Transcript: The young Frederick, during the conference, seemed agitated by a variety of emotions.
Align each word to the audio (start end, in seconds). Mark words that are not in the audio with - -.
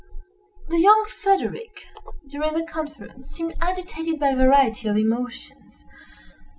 The 0.69 0.79
young 0.79 1.05
Frederick, 1.07 1.85
during 2.27 2.55
the 2.55 2.65
conference, 2.65 3.29
seemed 3.29 3.53
agitated 3.61 4.19
by 4.19 4.29
a 4.29 4.35
variety 4.35 4.87
of 4.87 4.97
emotions. 4.97 5.85